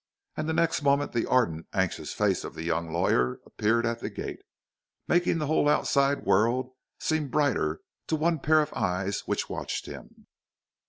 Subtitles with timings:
[0.35, 4.09] And the next moment the ardent, anxious face of the young lawyer appeared at the
[4.09, 4.39] gate,
[5.07, 10.25] making the whole outside world seem brighter to one pair of eyes which watched him.